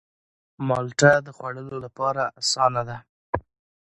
[0.67, 2.97] مالټه د خوړلو لپاره آسانه ده.